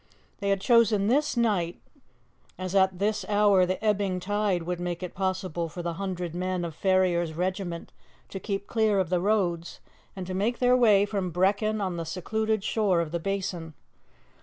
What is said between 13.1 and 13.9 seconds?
the Basin.